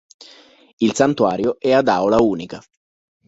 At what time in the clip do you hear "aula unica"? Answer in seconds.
1.87-2.59